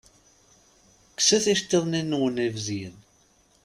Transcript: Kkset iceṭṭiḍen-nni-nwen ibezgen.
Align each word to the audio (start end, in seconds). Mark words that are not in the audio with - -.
Kkset 1.11 1.45
iceṭṭiḍen-nni-nwen 1.53 2.43
ibezgen. 2.45 2.95